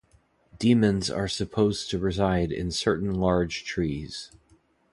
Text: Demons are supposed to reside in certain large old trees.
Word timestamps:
Demons 0.57 1.11
are 1.11 1.27
supposed 1.27 1.91
to 1.91 1.99
reside 1.99 2.51
in 2.51 2.71
certain 2.71 3.13
large 3.13 3.59
old 3.59 3.65
trees. 3.67 4.31